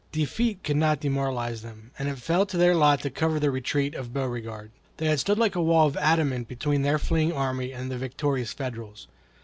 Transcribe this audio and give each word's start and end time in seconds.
Defeat 0.11 0.63
could 0.63 0.77
not 0.77 0.99
demoralize 0.99 1.61
them, 1.61 1.91
and 1.99 2.09
it 2.09 2.17
fell 2.17 2.43
to 2.47 2.57
their 2.57 2.73
lot 2.73 3.01
to 3.01 3.11
cover 3.11 3.39
the 3.39 3.51
retreat 3.51 3.93
of 3.93 4.11
Beauregard. 4.11 4.71
They 4.97 5.05
had 5.05 5.19
stood 5.19 5.37
like 5.37 5.53
a 5.55 5.61
wall 5.61 5.85
of 5.85 5.95
adamant 5.95 6.47
between 6.47 6.81
their 6.81 6.97
fleeing 6.97 7.31
army 7.31 7.71
and 7.71 7.91
the 7.91 7.99
victorious 7.99 8.51
Federals. 8.51 9.05